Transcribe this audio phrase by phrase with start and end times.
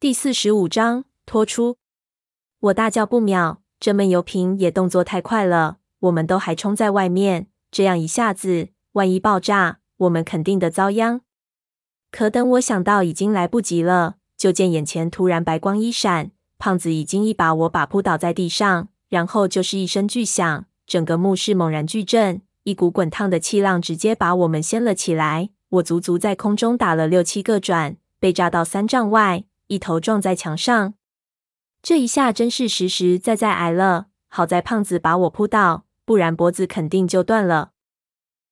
[0.00, 1.76] 第四十五章拖出。
[2.58, 11.20] 我大叫不妙，这闷油瓶也动作太快了，我们都还冲在外面，这样一下子，万一爆炸，我们肯定的遭殃。
[12.10, 25.50] 可等我想到已经来不及了，就见眼前突然白光一闪，胖子已经一把我把扑倒在地上，然后就是一声巨响，整个墓室猛然巨震，一股滚烫的气浪直接把我们掀了起来。
[25.68, 29.44] 我足足在空中打了六七个转，被炸到三丈外。
[29.70, 30.94] 一头撞在墙上，
[31.80, 34.08] 这一下真是实实在在挨了。
[34.26, 37.70] 好在胖子把我扑倒，不然脖子肯定就断了。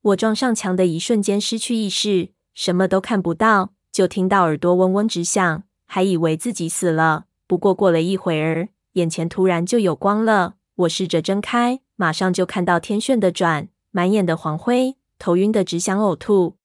[0.00, 7.26] 我撞上墙的一瞬间失去意识，什么都看不到，就听到耳朵嗡嗡直响，还以为自己死了。
[7.46, 10.54] 不过过了一会儿，眼前突然就有光了。
[10.76, 16.56] 我试着睁开，马上就看到天旋的转，满眼的黄灰，头晕的只想呕吐。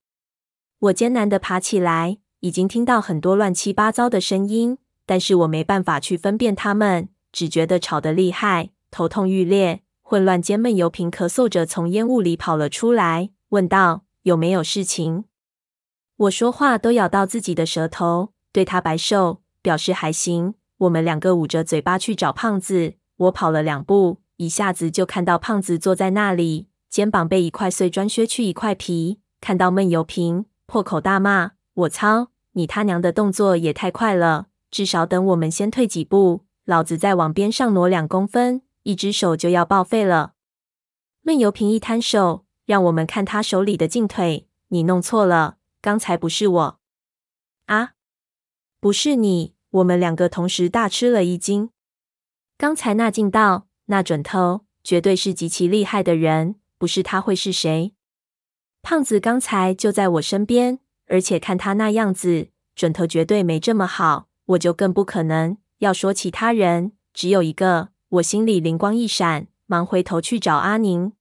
[0.80, 2.20] 我艰难的爬起来。
[2.42, 9.82] 已经听到很多乱七八糟的声音，但是我没办法去分辨他们，只觉得吵得厉害，头痛欲裂。
[10.02, 15.26] 混乱间，闷油瓶咳嗽着从烟雾里跑了出来，问道：“有没有事情？”
[16.16, 20.54] 我说话都咬到自己的舌头，对他摆手，表示还行。
[20.78, 22.94] 我们两个捂着嘴巴去找胖子。
[23.18, 29.20] 我跑了两步，一下子就看到胖子坐在那里，肩膀被一块碎砖削去一块皮。
[29.42, 31.52] 看到闷油瓶，破口大骂。
[31.78, 32.32] 我操！
[32.54, 34.48] 你他娘的动作也太快了！
[34.72, 40.34] 至少等我们先退几步，老子再往边上挪两公分，一只手就要报废了。
[41.22, 44.48] 闷油瓶一摊手，让我们看他手里的劲腿。
[44.70, 46.80] 你弄错了，刚才不是我
[47.68, 47.92] 啊，
[48.80, 49.54] 不是你！
[49.70, 51.70] 我们两个同时大吃了一惊。
[52.58, 57.94] 刚才那劲道，那准头，绝对是极其厉害的人，不是他会是谁？
[58.82, 60.80] 胖子刚才就在我身边。
[61.08, 65.58] 而且看他那样子，准头绝对没这么好，我就更不可能。
[65.80, 67.90] 要说其他人，只有一个。
[68.10, 71.12] 我心里灵光一闪，忙回头去找阿宁。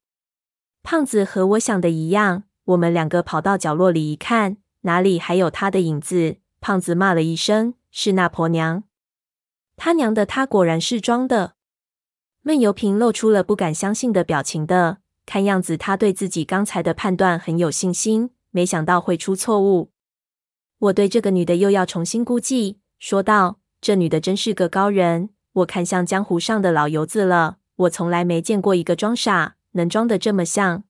[0.85, 6.37] 胖子和我想的一样，我们两个跑到角落里一看，哪里还有他的影子？
[6.61, 8.85] 胖子骂了一声：“是那婆娘！”
[9.77, 11.55] 他娘的，他果然是装的。
[12.43, 18.31] 闷油瓶露出了不敢相信的表情的，看样子他对自己刚才的判断很有信心。
[18.57, 19.91] 没想到会出错误，
[20.79, 27.59] 我对这个女的又要重新估计，说道：“这女的真是个高人，我看像江湖上的老油子了。
[27.77, 30.85] 我从来没见过一个装傻能装得这么像。”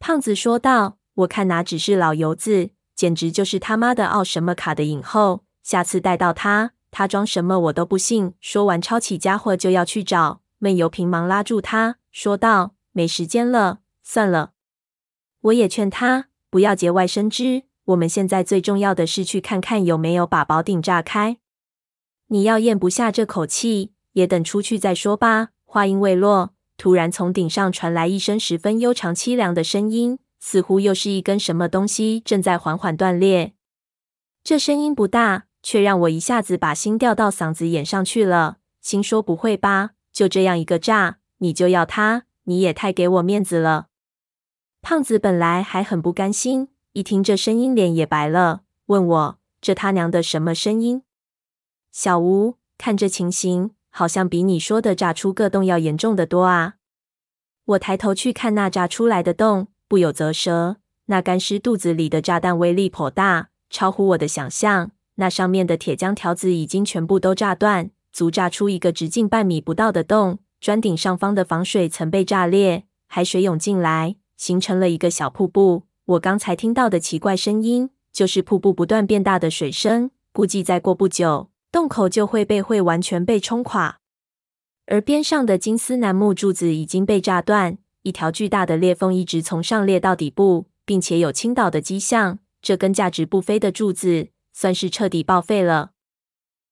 [0.00, 5.44] 胖子说道：“我看哪只是老油子，简直就是他妈的奥什么卡的影后。
[5.62, 14.52] 下次带到他，他装什么我都不信。”说完，抄起家伙就要去找，闷油瓶忙拉住他，说道：“没时间了，算了。”
[15.42, 16.29] 我也劝他。
[16.50, 21.36] 不要节外生枝，我们现在最重要的是去看看有没有把宝顶炸开。
[22.26, 25.50] 你要咽不下这口气，也等出去再说吧。
[25.64, 33.52] 话音未落，突然从顶上传来一声十分悠长凄凉的声音，似乎又是一根什么东西正在缓缓断裂。
[34.42, 38.56] 这声音不大，却让我一下子把心吊到嗓子眼上去了。
[38.80, 42.24] 心说不会吧，就这样一个炸，你就要他？
[42.44, 43.89] 你也太给我面子了。
[44.82, 51.02] 胖子本来还很不甘心，一听这声音脸也白了，问我：“这他娘的什么声音？”
[51.92, 56.76] 小吴，看这情形，好像比你说的炸出个洞要严重得多啊！
[57.66, 60.76] 我抬头去看那炸出来的洞，不由啧舌。
[61.06, 64.92] 那干尸肚子里的炸弹威力颇大，超乎我的想象。
[65.16, 70.38] 那上面的铁浆条子已经全部都炸断，足炸出一个直径半米不到的洞。
[70.60, 74.16] 砖顶上方的防水层被炸裂，海水涌进来。
[74.40, 75.82] 形成了一个小瀑布。
[76.06, 80.10] 我刚才听到的奇怪声音，就是瀑布不断变大的水声。
[80.32, 83.98] 估计再过不久，洞口就会被会完全被冲垮。
[84.86, 92.38] 而边上的金丝楠木柱子已经被炸断，一条巨大的裂缝一直从上裂到底部，并且有倾倒的迹象。
[92.62, 95.90] 这根价值不菲的柱子，算是彻底报废了。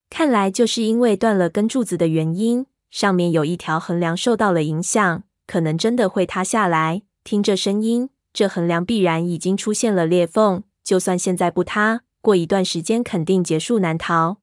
[0.09, 7.03] 看来就是因为断了根柱子的原因，上面有一条横梁受到了影响，可能真的会塌下来。
[7.23, 10.63] 听这声音，这横梁必然已经出现了裂缝。
[10.83, 14.37] 就算现在不塌，过一段时间肯定结束难逃。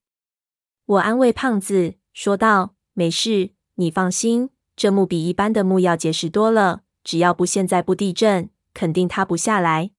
[0.85, 6.83] 我安慰胖子说道：“没事，你放心，这墓比一般的墓要结实多了。
[7.03, 9.91] 只要不现在不地震，肯定塌不下来。”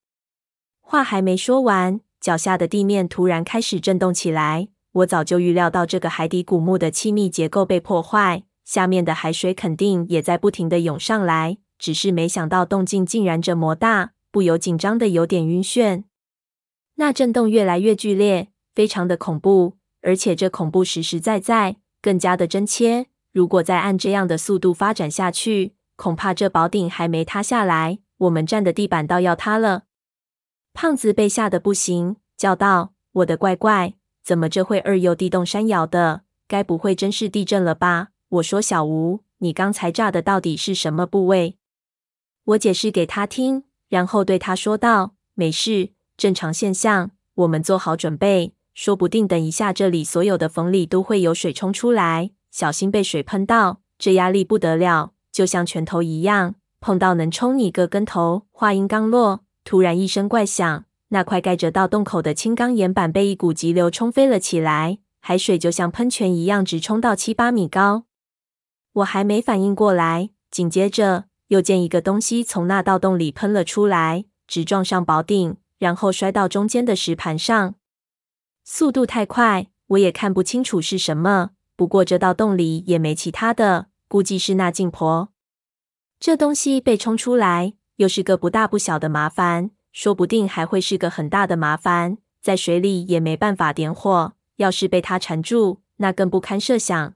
[0.81, 4.69] 话还没说完，脚下的地面突然开始震动起来。
[4.93, 11.59] 我早就预料到这个海底古墓的气密结构被破坏，下面的海水肯定也在不停地涌上来。
[11.79, 16.05] 只是没想到动静竟然这么大，不由紧张的有点晕眩。
[16.97, 19.79] 那震动越来越剧烈，非常的恐怖。
[20.03, 23.07] 而且这恐怖实实在在，更加的真切。
[23.33, 29.85] 如果再按这样的速度发展下去，恐怕这宝顶还没塌下来，我们站的地板倒要塌了。
[30.73, 36.23] 胖子被吓得不行，叫道：“我的乖乖，怎么这会儿又地动山摇的？
[36.47, 41.57] 该不会真是地震了吧？”我说：“小吴，你刚才炸的到底是什么部位？”
[42.49, 47.11] 我解释给他听，然后对他说道：“没事，正常现象。
[47.35, 68.05] 我们做好准备，说不定等一下这里所有的缝里都会有水冲出来，小心被水喷到，这压力不得了，就像拳头一样，碰到能冲你个跟头。”话音刚落，突然一声怪响，那块盖着到洞口的青钢岩板被一股急流冲飞了起来，海水就像喷泉一样直冲到七八米高。
[68.95, 77.75] 我还没反应过来，紧接着又见一个东西从那道洞里喷了出来，直撞上宝顶，然后摔到中间的石盘上。
[78.65, 81.51] 速度太快，我也看不清楚是什么。
[81.75, 85.31] 不过这道洞里也没其他的，估计是那净婆。
[86.21, 92.19] 这东西被冲出来，又是个不大不小的麻烦，说不定还会是个很大的麻烦。
[92.43, 97.15] 在水里也没办法点火，要是被它缠住，那更不堪设想。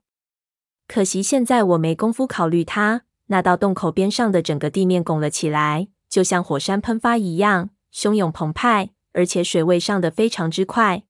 [0.88, 3.02] 可惜现在我没工夫考虑它。
[3.32, 11.04] 那道洞口边上的整个地面拱了起来，就像火山喷发一样，汹涌澎湃，而且水位上得非常之快。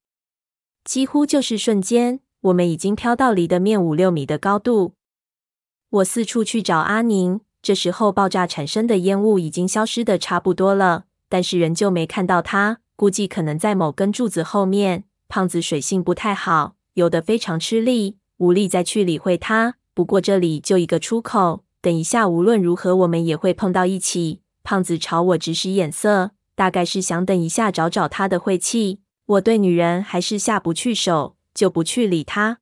[0.85, 4.95] 几乎就是瞬间，我们已经飘到离地面五六米的高度。
[5.91, 12.79] 我四处去找阿宁，这时候爆炸产生的烟雾已经消失得差不多了，但是仍旧没看到他。
[12.95, 15.03] 估计可能在某根柱子后面。
[15.29, 18.19] 胖子水性不太好，游得非常吃力。
[18.37, 19.75] 无力再去理会他。
[19.93, 24.41] 不过这里就一个出口，等一下无论如何我们也会碰到一起。
[24.63, 29.01] 胖子朝我直使眼色，大概是想等一下找找他的晦气。
[29.27, 32.59] 我对女人还是下不去手，就不去理他。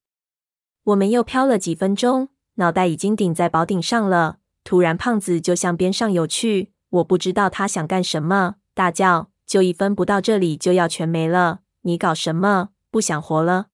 [0.84, 4.38] 我们又飘了几分钟，脑袋已经顶在宝顶上了。
[4.64, 6.72] 突然，胖子就向边上游去。
[6.88, 11.61] 我不知道他想干什么，大叫：“就一分不到，这里就要全没了！
[11.82, 12.70] 你搞什么？
[12.90, 13.67] 不想活了？”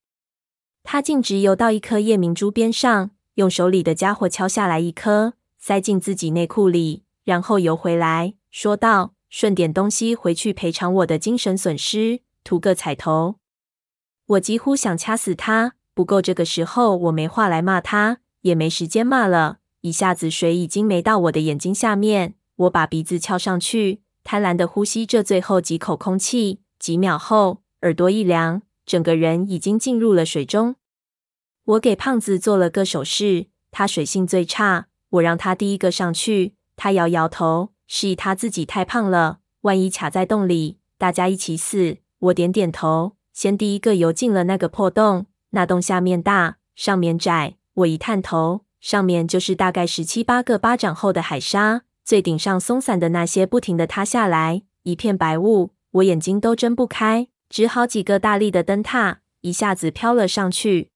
[0.82, 13.36] 他径直游到一颗夜明珠边上，用手里的家伙敲下来一颗，塞进自己内裤里，然后游回来，说道：“顺点东西回去赔偿我的精神损失，图个彩头。”
[14.28, 19.58] 我几乎想掐死他，不过这个时候我没话来骂他，也没时间骂了。
[19.82, 26.60] 一下子水已经没到我的眼睛下面，我把鼻子翘上去，贪婪的呼吸这最后几口空气。
[26.78, 28.62] 几秒后，耳朵一凉。
[28.86, 30.76] 整个人已经进入了水中。
[31.66, 36.54] 我给胖子做了个手势，他水性最差，我让他第一个上去。
[36.76, 41.96] 他摇摇头，示意他自己太胖了，万一卡在洞里，大家一起死。
[42.20, 45.26] 我点点头，先第一个游进了那个破洞。
[45.50, 47.56] 那洞下面大，上面窄。
[47.74, 57.26] 我一探头，上面就是大概十七八个巴掌厚的海沙，最顶上松散的那些不停地塌下来，一片白雾，我眼睛都睁不开。
[57.48, 60.90] 只好几个大力的蹬踏，一下子飘了上去。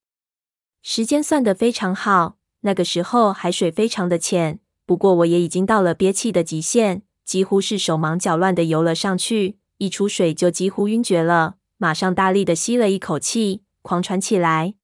[0.82, 4.60] 时间算得非常好，那个时候海水非常的浅。
[4.86, 9.58] 不过我也已经到了憋气的极限，几乎是手忙脚乱的游了上去。
[9.78, 14.74] 一出水就几乎晕厥了，马上大力的吸了一口气，狂喘起来。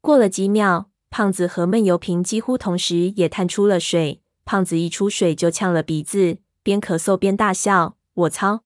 [0.00, 4.22] 过了几秒，胖子和闷油瓶几乎同时也探出了水。
[4.44, 8.62] 胖子一出水就呛了鼻子，边咳嗽边大笑：“我操！”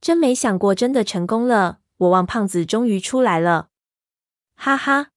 [0.00, 1.78] 真没想过，真的成功了！
[1.98, 3.68] 我望胖子终于出来了，
[4.54, 5.10] 哈哈！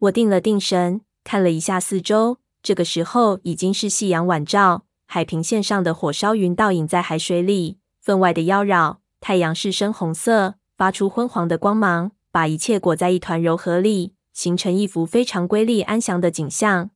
[0.00, 2.38] 我定了定神，看了一下四周。
[2.62, 8.96] 这个时候已经是夕阳晚照，海平线上的火烧云倒影在海水里分外的妖娆。
[9.20, 16.90] 太阳是深红色，发出昏黄的光芒，把一切裹在一团柔和里，形成一幅非常瑰丽安详的景象。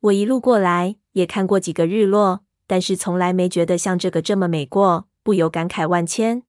[0.00, 5.06] 我一路过来也看过几个日落，但是从来没觉得像这个这么美过。
[5.22, 6.44] 不由感慨万千。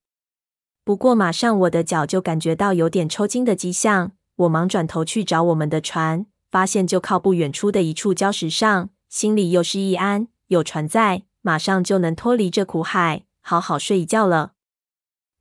[0.85, 4.13] 不过，马上我的脚就感觉到有点抽筋的迹象。
[4.41, 14.53] 我忙转头去找我们的船，发现就靠不远处的一处礁石上，心里又是一安，有船在，马上就能脱离这苦海，好好睡一觉了。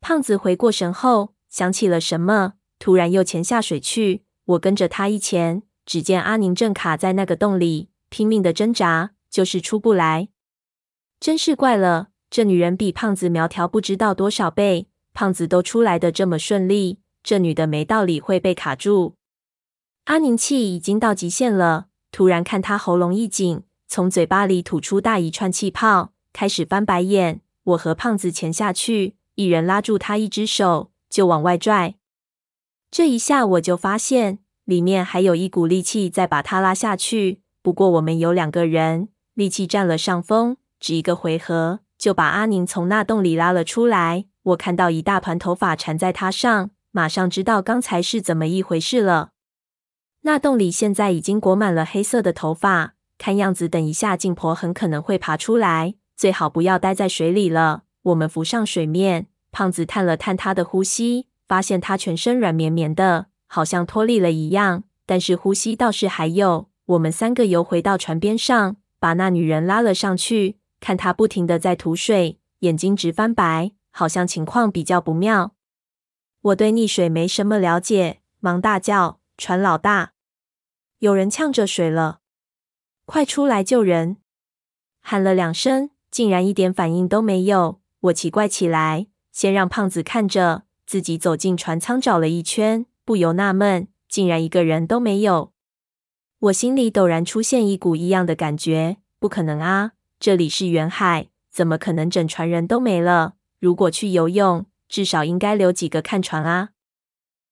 [0.01, 4.25] 胖子回过神后，想起了什么，突然又潜下水去。
[4.47, 10.29] 我跟着他一潜，只见阿宁正卡在那个洞里，拼命的挣扎，就是出不来。
[11.21, 12.09] 真是怪了。
[12.31, 19.15] 这女人比胖子苗条不知道多少倍，胖子都出来的这么顺利，这女的没道理会被卡住。
[20.05, 27.41] 阿宁气已经到极限了，突然看她喉咙一紧，从嘴巴里吐出大一串气泡，开始翻白眼。
[27.65, 31.95] 我和胖子潜下去，一人拉住她一只手就往外拽。
[32.91, 37.43] 这一下我就发现里面还有一股力气在把他拉下去。
[37.63, 44.25] 不过我们有两个人，力气占了上风，只一个回合就把阿宁从那洞里拉了出来。
[44.43, 49.31] 我看到一大团头发缠在他上，马上知道刚才是怎么一回事了。
[50.23, 57.85] 那洞里现在已经裹满了黑色的头发，看样子等一下静婆很可能会爬出来，最好不要待在水里了。
[58.03, 66.69] 我们浮上水面，胖子探了探他的呼吸，发现他全身软绵绵的，好像脱力了一样，但是呼吸倒是还有。
[66.87, 75.55] 我们三个游回到船边上，把那女人拉了上去，看她不停地在吐水，眼睛直翻白，好像情况比较不妙。
[76.43, 80.13] 我对溺水没什么了解，忙大叫：“船老大，
[81.01, 82.21] 有人呛着水了，
[83.05, 84.17] 快出来救人！”
[85.03, 87.81] 喊了两声，竟然一点反应都没有。
[88.01, 95.53] 我奇怪起来，先让胖子看着，自己走进船舱找了一圈，不由纳闷，竟然一个人都没有。
[96.39, 99.93] 我心里陡然出现一股异样的感觉，不可能啊！
[100.19, 103.35] 这里是远海，怎么可能整船人都没了？
[103.59, 106.71] 如果去游泳，至少应该留几个看船啊！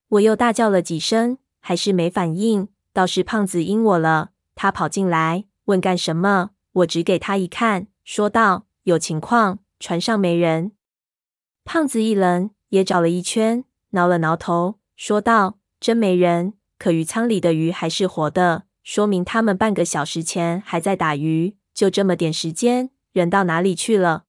[0.09, 2.69] 我又大叫了几声，还是没反应。
[2.93, 6.51] 倒是胖子应我了，他跑进来问干什么。
[6.73, 10.73] 我指给他一看，说道：“有情况，船上没人。”
[11.65, 24.25] 胖子一愣，也找了一圈，挠了挠头，说道：“真没人，可鱼舱里的鱼还是活的。”说明他们半个小时前还在打鱼，就这么点时间，人到哪里去了？